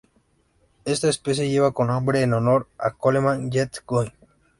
[0.83, 4.11] Esta especie lleva el nombre en honor a Coleman Jett Goin.